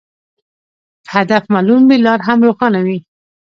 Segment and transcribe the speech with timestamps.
[1.05, 2.97] که هدف معلوم وي، لار هم روښانه وي.